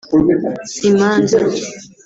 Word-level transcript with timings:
imanza 0.89 1.37